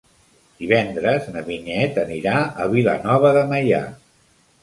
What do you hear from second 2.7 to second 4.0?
Vilanova de Meià.